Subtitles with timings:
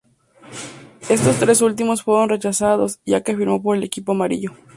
[1.09, 4.49] Éstos tres últimos fueron rechazados, ya que firmó por el equipo amarillo.